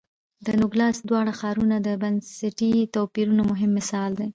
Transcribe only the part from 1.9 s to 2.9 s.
بنسټي